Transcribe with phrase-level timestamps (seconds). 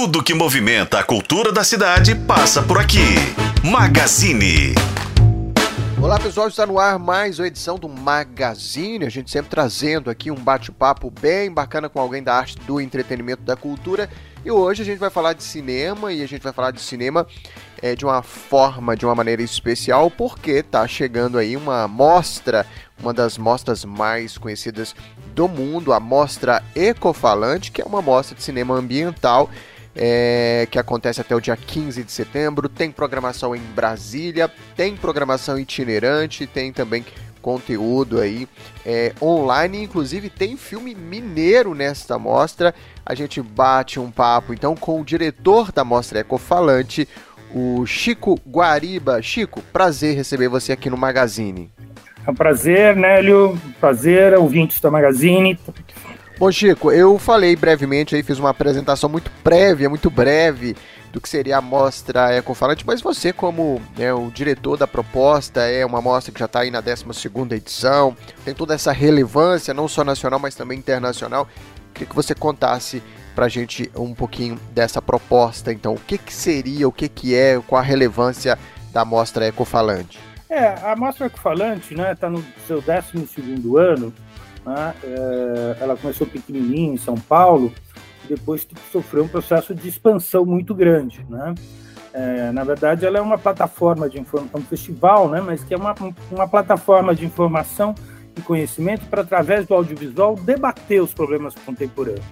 [0.00, 3.16] Tudo que movimenta a cultura da cidade passa por aqui.
[3.64, 4.72] Magazine.
[6.00, 9.04] Olá pessoal, está no ar mais uma edição do Magazine.
[9.04, 13.42] A gente sempre trazendo aqui um bate-papo bem bacana com alguém da arte, do entretenimento,
[13.42, 14.08] da cultura.
[14.44, 17.26] E hoje a gente vai falar de cinema e a gente vai falar de cinema
[17.82, 22.64] é, de uma forma, de uma maneira especial, porque tá chegando aí uma mostra,
[23.02, 24.94] uma das mostras mais conhecidas
[25.34, 29.50] do mundo, a Mostra Ecofalante, que é uma mostra de cinema ambiental
[29.98, 32.68] é, que acontece até o dia 15 de setembro.
[32.68, 37.04] Tem programação em Brasília, tem programação itinerante, tem também
[37.42, 38.48] conteúdo aí
[38.84, 42.74] é, online, inclusive tem filme mineiro nesta mostra.
[43.04, 47.08] A gente bate um papo então com o diretor da mostra Ecofalante,
[47.52, 49.20] o Chico Guariba.
[49.20, 51.70] Chico, prazer receber você aqui no Magazine.
[52.26, 53.58] É um prazer, Nélio.
[53.80, 55.58] Prazer, ouvintes da Magazine.
[56.38, 60.76] Bom, Chico, eu falei brevemente aí, fiz uma apresentação muito prévia, muito breve
[61.12, 65.84] do que seria a mostra Ecofalante, mas você, como né, o diretor da proposta, é
[65.84, 67.06] uma mostra que já está aí na 12
[67.56, 71.48] edição, tem toda essa relevância, não só nacional, mas também internacional.
[71.92, 73.02] Queria que você contasse
[73.34, 77.34] para a gente um pouquinho dessa proposta, então, o que, que seria, o que, que
[77.34, 78.56] é, qual a relevância
[78.92, 80.20] da mostra Ecofalante?
[80.48, 84.14] É, a mostra Ecofalante está né, tá no seu 12 ano,
[84.68, 84.94] né?
[85.02, 87.72] É, ela começou pequenininha em São Paulo,
[88.28, 91.24] depois sofreu um processo de expansão muito grande.
[91.28, 91.54] Né?
[92.12, 95.40] É, na verdade, ela é uma plataforma de informação, um festival, né?
[95.40, 95.94] mas que é uma,
[96.30, 97.94] uma plataforma de informação
[98.36, 102.26] e conhecimento para, através do audiovisual, debater os problemas contemporâneos.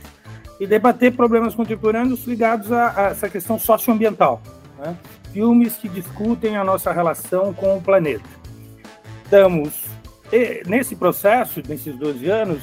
[0.61, 4.43] E debater problemas contemporâneos ligados a, a essa questão socioambiental.
[4.79, 4.95] Né?
[5.33, 8.29] Filmes que discutem a nossa relação com o planeta.
[9.25, 9.96] Estamos
[10.33, 12.63] e, nesse processo, nesses 12 anos,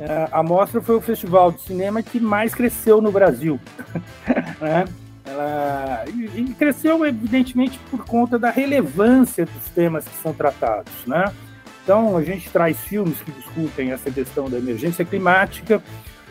[0.00, 3.58] é, a mostra foi o festival de cinema que mais cresceu no Brasil.
[4.60, 4.84] né?
[5.24, 10.92] Ela, e cresceu, evidentemente, por conta da relevância dos temas que são tratados.
[11.06, 11.32] Né?
[11.82, 15.82] Então, a gente traz filmes que discutem essa questão da emergência climática,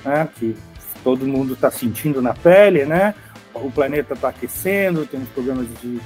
[0.03, 0.28] né?
[0.35, 0.56] que
[1.03, 3.13] todo mundo está sentindo na pele, né?
[3.53, 6.00] O planeta está aquecendo, temos problemas de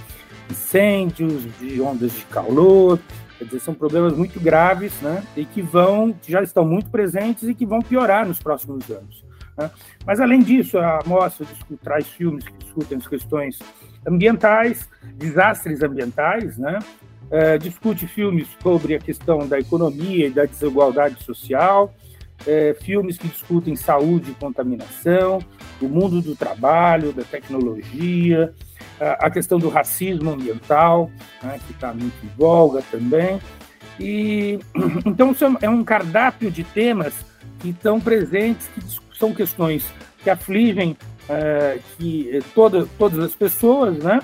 [0.49, 2.99] incêndios, de ondas de calor,
[3.41, 5.23] Quer dizer, são problemas muito graves, né?
[5.35, 9.25] E que vão, que já estão muito presentes e que vão piorar nos próximos anos.
[9.57, 9.71] Né?
[10.05, 11.47] Mas além disso, a mostra
[11.83, 13.57] traz filmes que discutem as questões
[14.07, 16.77] ambientais, desastres ambientais, né?
[17.31, 21.91] É, discute filmes sobre a questão da economia e da desigualdade social,
[22.45, 25.39] é, filmes que discutem saúde e contaminação,
[25.81, 28.53] o mundo do trabalho, da tecnologia,
[29.19, 31.09] a questão do racismo ambiental,
[31.41, 33.39] né, que está muito em voga também.
[33.99, 34.59] E
[35.05, 37.13] então é um cardápio de temas
[37.59, 38.81] que estão presentes, que
[39.17, 39.85] são questões
[40.23, 40.95] que afligem
[41.29, 44.19] é, que é, toda, todas as pessoas, né?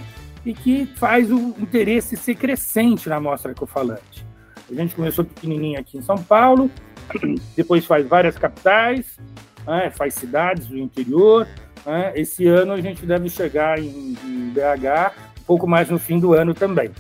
[0.46, 4.26] E que faz o interesse ser crescente na mostra ecofalante.
[4.70, 6.70] A gente começou pequenininho aqui em São Paulo,
[7.56, 9.18] depois faz várias capitais,
[9.66, 11.48] né, faz cidades do interior,
[11.88, 12.12] né?
[12.16, 16.34] Esse ano a gente deve chegar em, em BH um pouco mais no fim do
[16.34, 16.92] ano também.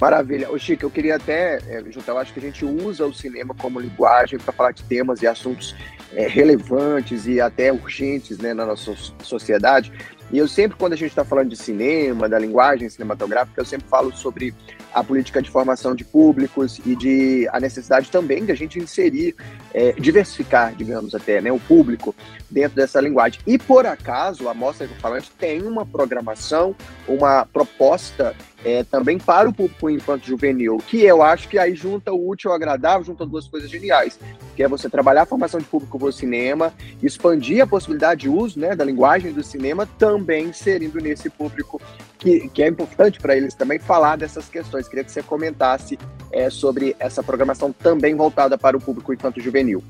[0.00, 0.50] Maravilha.
[0.50, 3.78] Ô Chico, eu queria até é, eu acho que a gente usa o cinema como
[3.78, 5.76] linguagem para falar de temas e assuntos
[6.12, 9.92] é, relevantes e até urgentes né, na nossa sociedade.
[10.32, 13.88] E eu sempre, quando a gente está falando de cinema, da linguagem cinematográfica, eu sempre
[13.88, 14.54] falo sobre
[14.92, 19.34] a política de formação de públicos e de a necessidade também de a gente inserir,
[19.72, 22.14] é, diversificar, digamos até, né, o público
[22.50, 23.40] dentro dessa linguagem.
[23.46, 26.74] E por acaso, a Mostra Falante tem uma programação,
[27.06, 28.34] uma proposta
[28.64, 32.50] é, também para o público infanto juvenil, que eu acho que aí junta o útil
[32.50, 34.18] ao agradável, junta duas coisas geniais,
[34.54, 36.72] que é você trabalhar a formação de público para o cinema,
[37.02, 41.80] expandir a possibilidade de uso né, da linguagem do cinema, também inserindo nesse público
[42.18, 44.79] que, que é importante para eles também falar dessas questões.
[44.88, 45.98] Queria que você comentasse
[46.32, 49.82] é, sobre essa programação também voltada para o público infanto juvenil.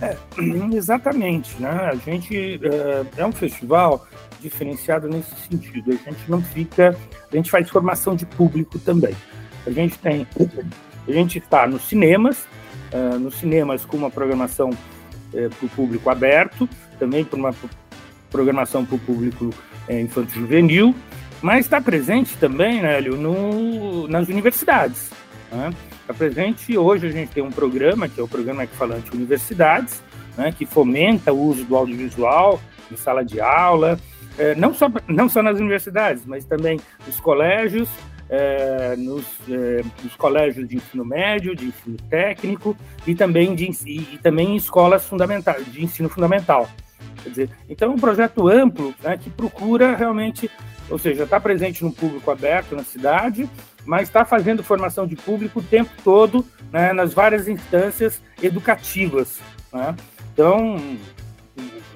[0.00, 0.16] É,
[0.74, 1.90] exatamente, né?
[1.92, 4.06] A gente é, é um festival
[4.40, 5.92] diferenciado nesse sentido.
[5.92, 6.96] A gente não fica,
[7.30, 9.14] a gente faz formação de público também.
[9.66, 10.26] A gente tem,
[11.06, 12.44] a gente está nos cinemas,
[12.92, 16.68] uh, nos cinemas com uma programação uh, para o público aberto,
[16.98, 17.54] também para uma
[18.30, 19.46] programação para o público
[19.88, 20.94] uh, infantil juvenil,
[21.42, 25.10] mas está presente também, Nélio, no, nas universidades.
[25.50, 25.70] Né?
[26.00, 30.02] Está presente hoje a gente tem um programa que é o programa Equifalante Universidades,
[30.36, 32.60] né, que fomenta o uso do audiovisual
[32.90, 33.98] em sala de aula,
[34.38, 37.88] é, não, só, não só nas universidades, mas também nos colégios,
[38.30, 42.74] é, nos, é, nos, colégios de ensino médio, de ensino técnico
[43.06, 46.68] e também, de, e, e também em escolas fundamentais, de ensino fundamental.
[47.22, 50.50] Quer dizer, então é um projeto amplo né, que procura realmente,
[50.90, 53.48] ou seja, está presente no público aberto na cidade,
[53.84, 59.40] mas está fazendo formação de público o tempo todo né, nas várias instâncias educativas.
[59.72, 59.94] Né?
[60.32, 60.76] Então,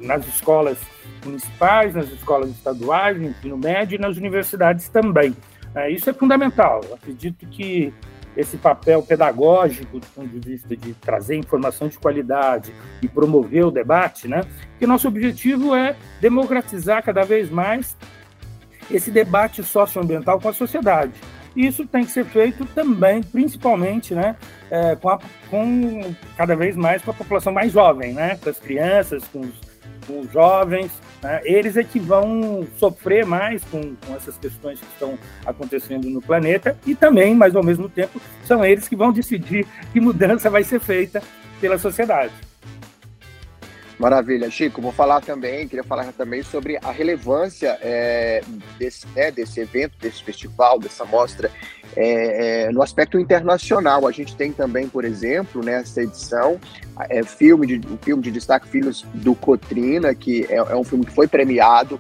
[0.01, 0.79] nas escolas
[1.25, 5.37] municipais, nas escolas estaduais, no ensino médio e nas universidades também.
[5.75, 6.81] É, isso é fundamental.
[6.95, 7.93] Acredito que
[8.37, 13.71] esse papel pedagógico, do ponto de vista de trazer informação de qualidade e promover o
[13.71, 14.43] debate, né?
[14.79, 17.97] Que nosso objetivo é democratizar cada vez mais
[18.91, 21.13] esse debate socioambiental com a sociedade.
[21.57, 24.37] Isso tem que ser feito também, principalmente, né,
[24.71, 25.19] é, com, a,
[25.49, 29.55] com, cada vez mais com a população mais jovem, né, com as crianças, com os,
[30.07, 30.93] com os jovens,
[31.23, 36.21] né, eles é que vão sofrer mais com, com essas questões que estão acontecendo no
[36.21, 40.63] planeta e também, mas ao mesmo tempo, são eles que vão decidir que mudança vai
[40.63, 41.23] ser feita
[41.59, 42.35] pela sociedade.
[43.99, 44.83] Maravilha, Chico.
[44.83, 48.43] Vou falar também, queria falar também sobre a relevância é,
[48.79, 51.51] desse, né, desse evento, desse festival, dessa mostra
[51.97, 54.07] é, é, no aspecto internacional.
[54.07, 56.61] A gente tem também, por exemplo, nessa edição,
[57.09, 61.07] é, filme de, o filme de destaque Filhos do Cotrina, que é, é um filme
[61.07, 61.99] que foi premiado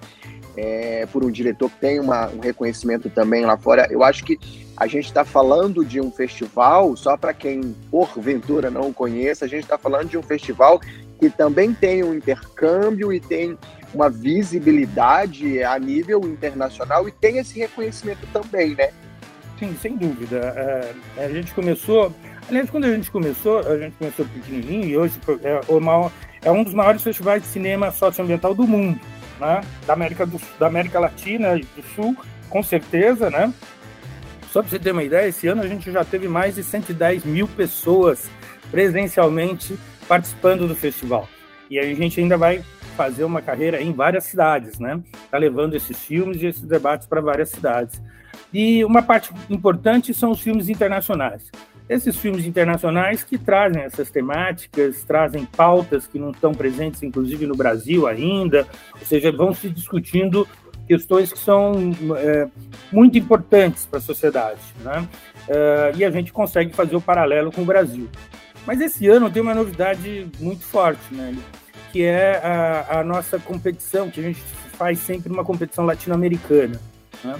[0.54, 3.88] é, por um diretor que tem uma, um reconhecimento também lá fora.
[3.90, 4.38] Eu acho que
[4.76, 9.62] a gente está falando de um festival, só para quem porventura não conheça, a gente
[9.62, 10.78] está falando de um festival
[11.18, 13.58] que também tem um intercâmbio e tem
[13.92, 18.90] uma visibilidade a nível internacional e tem esse reconhecimento também, né?
[19.58, 20.36] Sim, sem dúvida.
[21.16, 22.12] É, a gente começou,
[22.48, 26.62] aliás, quando a gente começou, a gente começou pequenininho e hoje é, maior, é um
[26.62, 29.00] dos maiores festivais de cinema socioambiental do mundo,
[29.40, 29.62] né?
[29.86, 32.14] Da América, do, da América Latina e do Sul,
[32.50, 33.52] com certeza, né?
[34.52, 37.24] Só para você ter uma ideia, esse ano a gente já teve mais de 110
[37.24, 38.28] mil pessoas
[38.70, 39.78] presencialmente
[40.08, 41.28] participando do festival.
[41.70, 42.62] E a gente ainda vai
[42.96, 45.00] fazer uma carreira em várias cidades, né?
[45.30, 48.00] Tá levando esses filmes e esses debates para várias cidades.
[48.52, 51.50] E uma parte importante são os filmes internacionais.
[51.88, 57.54] Esses filmes internacionais que trazem essas temáticas, trazem pautas que não estão presentes, inclusive no
[57.54, 60.48] Brasil ainda, ou seja, vão se discutindo
[60.86, 61.74] questões que são
[62.16, 62.48] é,
[62.92, 65.06] muito importantes para a sociedade, né?
[65.48, 68.08] É, e a gente consegue fazer o paralelo com o Brasil.
[68.66, 71.36] Mas esse ano tem uma novidade muito forte, né?
[71.92, 74.40] Que é a, a nossa competição, que a gente
[74.76, 76.80] faz sempre uma competição latino-americana.
[77.22, 77.36] Né?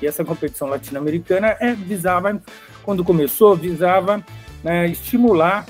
[0.00, 2.40] E essa competição latino-americana é, visava,
[2.82, 4.24] quando começou, visava
[4.64, 5.66] né, estimular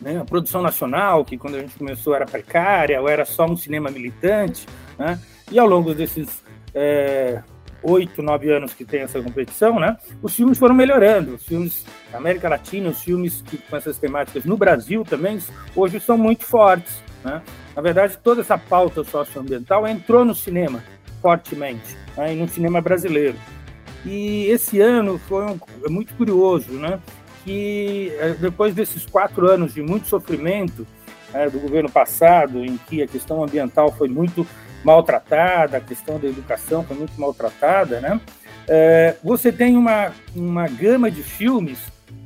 [0.00, 3.56] né, a produção nacional, que quando a gente começou era precária, ou era só um
[3.56, 4.66] cinema militante,
[4.98, 5.18] né?
[5.50, 6.42] E ao longo desses
[6.74, 7.42] é,
[7.82, 11.34] oito, nove anos que tem essa competição, né, os filmes foram melhorando.
[11.34, 15.38] Os filmes da América Latina, os filmes que, com essas temáticas no Brasil também,
[15.74, 17.02] hoje são muito fortes.
[17.24, 17.42] Né?
[17.74, 20.82] Na verdade, toda essa pauta socioambiental entrou no cinema
[21.20, 23.36] fortemente, né, e no cinema brasileiro.
[24.04, 26.98] E esse ano foi um, é muito curioso, né?
[27.44, 30.86] que é, depois desses quatro anos de muito sofrimento
[31.32, 34.46] é, do governo passado, em que a questão ambiental foi muito
[34.84, 38.20] maltratada, a questão da educação foi muito maltratada, né?
[38.68, 41.78] É, você tem uma, uma gama de filmes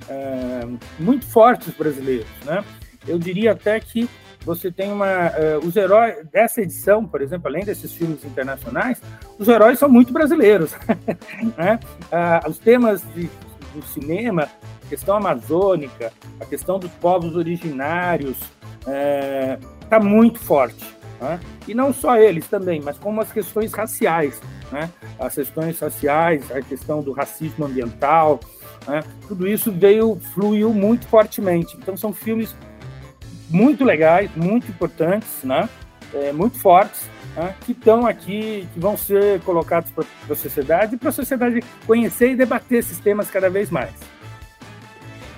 [0.09, 0.67] é,
[0.99, 2.65] muito fortes brasileiros, né?
[3.07, 4.09] Eu diria até que
[4.45, 9.01] você tem uma é, os heróis dessa edição, por exemplo, além desses filmes internacionais,
[9.39, 10.73] os heróis são muito brasileiros,
[11.57, 11.81] né?
[12.13, 13.31] Ah, os temas de,
[13.75, 14.49] do cinema,
[14.85, 18.37] a questão amazônica, a questão dos povos originários,
[18.81, 20.94] está é, muito forte.
[21.21, 21.41] Né?
[21.67, 24.41] E não só eles também, mas como as questões raciais,
[24.71, 24.91] né?
[25.19, 28.41] as questões raciais, a questão do racismo ambiental,
[28.87, 29.03] né?
[29.27, 31.77] tudo isso veio, fluiu muito fortemente.
[31.77, 32.55] Então são filmes
[33.49, 35.69] muito legais, muito importantes, né?
[36.13, 37.55] É, muito fortes, né?
[37.63, 42.37] que estão aqui, que vão ser colocados para a sociedade, para a sociedade conhecer e
[42.37, 44.14] debater esses temas cada vez mais.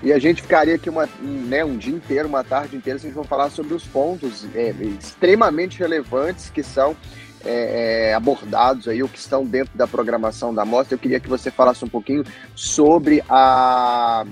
[0.02, 3.08] E a gente ficaria aqui uma, né, um dia inteiro, uma tarde inteira, se a
[3.08, 6.94] gente for falar sobre os pontos é, extremamente relevantes que são
[7.44, 10.94] é, é, abordados aí, ou que estão dentro da programação da mostra.
[10.94, 12.24] Eu queria que você falasse um pouquinho
[12.54, 14.26] sobre a,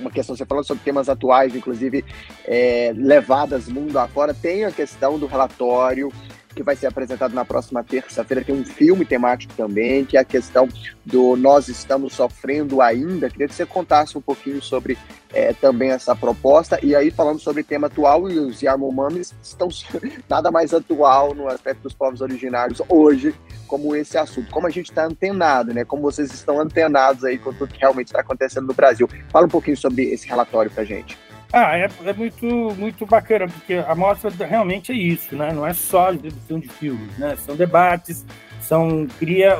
[0.00, 2.04] uma questão, você falando sobre temas atuais, inclusive
[2.44, 6.12] é, levadas mundo afora, tem a questão do relatório
[6.54, 8.44] que vai ser apresentado na próxima terça-feira.
[8.44, 10.68] Tem um filme temático também, que é a questão
[11.04, 13.30] do Nós Estamos Sofrendo Ainda.
[13.30, 14.98] Queria que você contasse um pouquinho sobre
[15.32, 16.78] é, também essa proposta.
[16.82, 19.68] E aí, falando sobre tema atual, e os Yamomamis estão
[20.28, 23.34] nada mais atual no aspecto dos povos originários hoje,
[23.66, 24.50] como esse assunto.
[24.50, 25.84] Como a gente está antenado, né?
[25.84, 29.08] Como vocês estão antenados aí com tudo que realmente está acontecendo no Brasil.
[29.30, 31.16] Fala um pouquinho sobre esse relatório para gente.
[31.52, 35.52] Ah, é, é, muito, muito bacana, porque a mostra realmente é isso, né?
[35.52, 37.34] Não é só exibição de filmes, né?
[37.36, 38.24] São debates,
[38.60, 39.56] são, cria,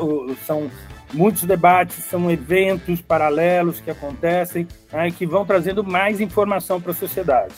[0.47, 0.71] são
[1.13, 6.95] muitos debates, são eventos paralelos que acontecem né, que vão trazendo mais informação para a
[6.95, 7.55] sociedade.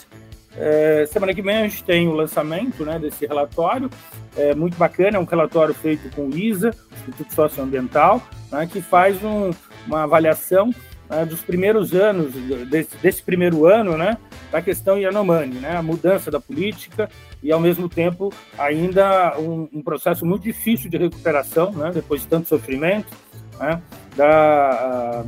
[0.56, 3.88] É, semana que vem a gente tem o lançamento né, desse relatório,
[4.36, 9.22] é muito bacana, é um relatório feito com o ISA, Instituto Socioambiental, né, que faz
[9.24, 9.50] um,
[9.86, 10.70] uma avaliação
[11.12, 12.32] né, dos primeiros anos,
[12.68, 14.16] desse, desse, primeiro ano, né,
[14.50, 17.10] da questão Yanomami, né, a mudança da política
[17.42, 22.28] e, ao mesmo tempo, ainda um, um processo muito difícil de recuperação, né, depois de
[22.28, 23.12] tanto sofrimento,
[23.60, 23.80] né,
[24.16, 25.24] da,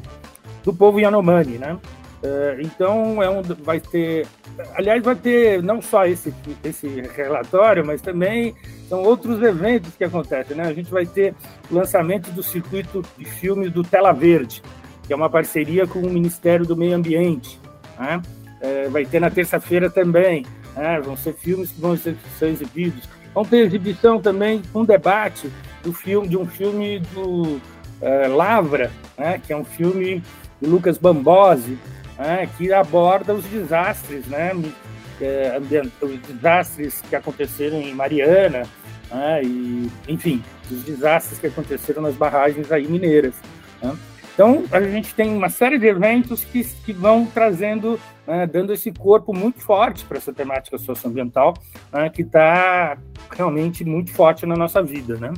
[0.62, 1.78] do povo Yanomami, né,
[2.24, 4.26] é, então é um, vai ter,
[4.74, 6.32] aliás, vai ter não só esse,
[6.64, 8.54] esse relatório, mas também
[8.88, 10.56] são outros eventos que acontecem.
[10.56, 10.64] Né?
[10.64, 11.34] A gente vai ter
[11.70, 14.62] o lançamento do circuito de filmes do Tela Verde,
[15.06, 17.60] que é uma parceria com o Ministério do Meio Ambiente.
[17.98, 18.22] Né?
[18.60, 20.46] É, vai ter na terça-feira também.
[20.74, 21.00] Né?
[21.00, 23.08] Vão ser filmes que vão ser, ser exibidos.
[23.34, 25.50] Vão ter exibição também, um debate
[25.82, 27.60] do filme, de um filme do
[28.00, 29.40] é, Lavra, né?
[29.44, 30.22] que é um filme
[30.60, 31.78] de Lucas Bambosi,
[32.18, 34.52] né, que aborda os desastres, né,
[35.20, 35.60] é,
[36.00, 38.64] os desastres que aconteceram em Mariana,
[39.10, 43.34] né, e, enfim, os desastres que aconteceram nas barragens aí mineiras.
[43.82, 43.94] Né.
[44.34, 48.90] Então, a gente tem uma série de eventos que, que vão trazendo, né, dando esse
[48.92, 51.54] corpo muito forte para essa temática socioambiental,
[51.92, 52.98] né, que está
[53.30, 55.32] realmente muito forte na nossa vida, né?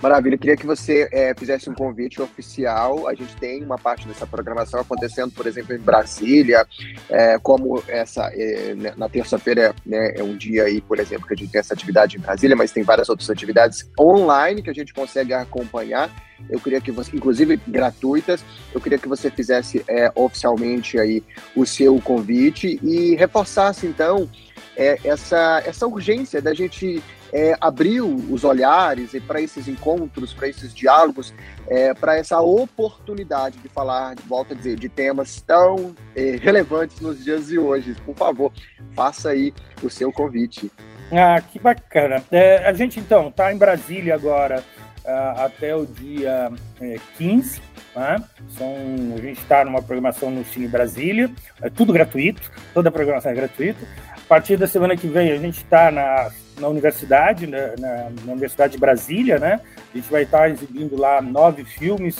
[0.00, 3.08] Maravilha, eu queria que você é, fizesse um convite oficial.
[3.08, 6.66] A gente tem uma parte dessa programação acontecendo, por exemplo, em Brasília,
[7.08, 11.32] é, como essa é, né, na terça-feira né, é um dia aí, por exemplo, que
[11.32, 14.74] a gente tem essa atividade em Brasília, mas tem várias outras atividades online que a
[14.74, 16.10] gente consegue acompanhar.
[16.50, 21.24] Eu queria que você, inclusive gratuitas, eu queria que você fizesse é, oficialmente aí
[21.54, 24.28] o seu convite e reforçasse então
[24.76, 27.02] é, essa, essa urgência da gente
[27.32, 31.34] é, abriu os olhares para esses encontros, para esses diálogos,
[31.68, 37.24] é, para essa oportunidade de falar, volta a dizer, de temas tão é, relevantes nos
[37.24, 37.96] dias de hoje.
[38.04, 38.52] Por favor,
[38.94, 39.52] faça aí
[39.82, 40.70] o seu convite.
[41.12, 42.22] Ah, que bacana.
[42.30, 44.62] É, a gente então está em Brasília agora
[45.04, 47.60] uh, até o dia é, 15.
[47.96, 48.22] Né?
[48.50, 48.74] São,
[49.16, 51.30] a gente está numa programação no Cine Brasília,
[51.62, 52.42] é tudo gratuito,
[52.74, 53.88] toda a programação é gratuita.
[54.12, 58.10] A partir da semana que vem a gente está na na universidade, na, né, na,
[58.24, 59.60] na, Universidade de Brasília, né?
[59.92, 62.16] A gente vai estar exibindo lá nove filmes,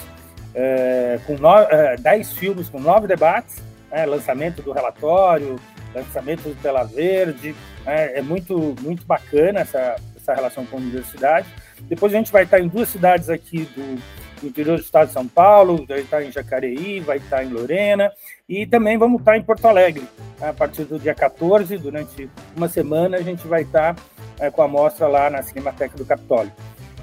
[0.55, 4.05] é, com no, é, dez filmes com nove debates, né?
[4.05, 5.59] lançamento do relatório,
[5.95, 7.55] lançamento do Tela Verde,
[7.85, 8.19] né?
[8.19, 11.49] é muito, muito bacana essa, essa relação com a universidade.
[11.83, 13.99] Depois a gente vai estar em duas cidades aqui do,
[14.41, 18.11] do interior do estado de São Paulo, vai estar em Jacareí, vai estar em Lorena,
[18.49, 20.07] e também vamos estar em Porto Alegre.
[20.41, 23.97] A partir do dia 14, durante uma semana, a gente vai estar
[24.39, 26.53] é, com a mostra lá na Cinemateca do Capitólio.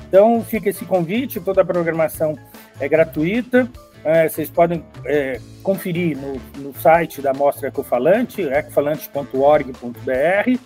[0.08, 2.38] Então fica esse convite, toda a programação
[2.80, 3.70] é gratuita.
[4.04, 10.60] É, vocês podem é, conferir no, no, site da Mostra Ecofalante, ecofalante.org.br?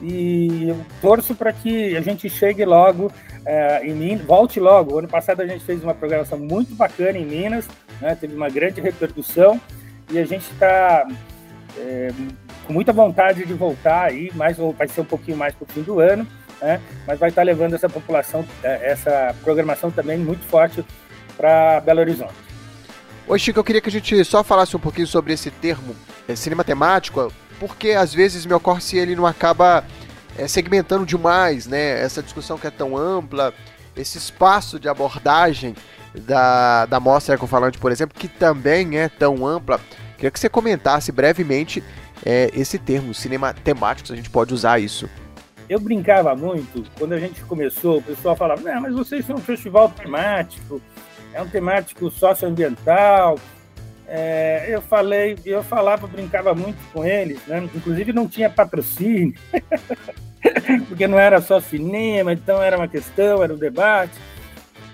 [0.00, 3.10] E eu torço para que a gente chegue logo
[3.44, 4.94] é, em Minas, volte logo.
[4.94, 7.66] O ano passado a gente fez uma programação muito bacana em Minas,
[8.00, 8.14] né?
[8.14, 9.60] teve uma grande repercussão,
[10.10, 11.06] e a gente está
[11.76, 12.08] é,
[12.66, 15.82] com muita vontade de voltar aí, mas vai ser um pouquinho mais para o fim
[15.82, 16.26] do ano,
[16.60, 16.80] né?
[17.06, 20.84] Mas vai estar levando essa população, é, essa programação também muito forte
[21.36, 22.34] para Belo Horizonte.
[23.26, 25.94] Oi, Chico, eu queria que a gente só falasse um pouquinho sobre esse termo
[26.34, 29.84] cinema temático, porque às vezes me ocorre se ele não acaba
[30.36, 32.00] é, segmentando demais, né?
[32.00, 33.52] Essa discussão que é tão ampla,
[33.96, 35.74] esse espaço de abordagem
[36.14, 39.80] da, da mostra ecofalante, por exemplo, que também é tão ampla.
[40.16, 41.82] Queria que você comentasse brevemente
[42.24, 45.08] é, esse termo, cinema temático, a gente pode usar isso.
[45.68, 49.40] Eu brincava muito, quando a gente começou, o pessoal falava, não, mas vocês são um
[49.40, 50.80] festival temático,
[51.32, 53.38] é um temático socioambiental.
[54.10, 57.68] É, eu falei, eu falava, brincava muito com eles, né?
[57.74, 59.34] inclusive não tinha patrocínio,
[60.88, 64.18] porque não era só cinema, então era uma questão, era um debate.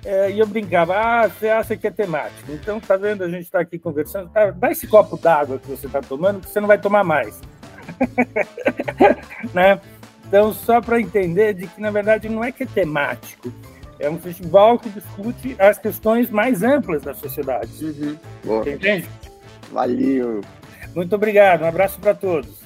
[0.05, 2.53] É, e eu brincava, ah, você acha que é temático.
[2.53, 5.87] Então, tá vendo, a gente está aqui conversando, tá, dá esse copo d'água que você
[5.87, 7.41] está tomando, que você não vai tomar mais.
[9.55, 9.81] né?
[10.27, 13.53] Então, só para entender de que, na verdade, não é que é temático,
[13.99, 17.71] é um festival que discute as questões mais amplas da sociedade.
[18.45, 18.61] Uhum.
[18.61, 19.09] Entende?
[19.73, 20.41] Valeu.
[20.95, 22.65] Muito obrigado, um abraço para todos.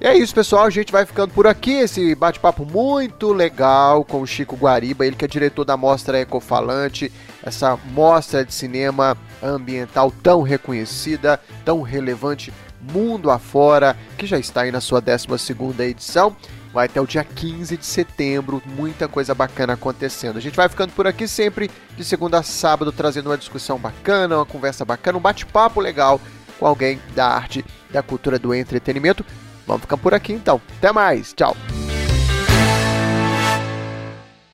[0.00, 0.64] E é isso, pessoal.
[0.64, 1.72] A gente vai ficando por aqui.
[1.72, 7.12] Esse bate-papo muito legal com o Chico Guariba, ele que é diretor da Mostra Ecofalante,
[7.42, 14.72] essa mostra de cinema ambiental tão reconhecida, tão relevante Mundo Afora, que já está aí
[14.72, 16.36] na sua 12 edição.
[16.72, 20.36] Vai até o dia 15 de setembro, muita coisa bacana acontecendo.
[20.36, 24.36] A gente vai ficando por aqui sempre, de segunda a sábado, trazendo uma discussão bacana,
[24.36, 26.20] uma conversa bacana, um bate-papo legal
[26.60, 29.24] com alguém da arte, da cultura do entretenimento.
[29.66, 30.60] Vamos ficar por aqui então.
[30.78, 31.56] Até mais, tchau!